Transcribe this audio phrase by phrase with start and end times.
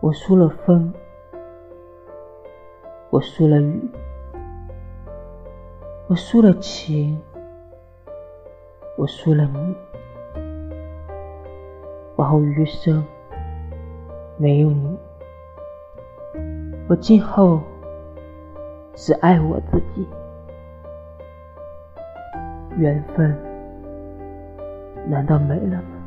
[0.00, 0.92] 我输了风
[3.10, 3.90] 我输了雨
[6.08, 7.20] 我输了情
[8.96, 9.76] 我输了你
[12.16, 13.04] 往后余生
[14.36, 14.98] 没有你
[16.88, 17.60] 我今后
[18.94, 20.06] 只爱我自己。
[22.80, 23.36] 缘分
[25.06, 25.99] 难道没了吗？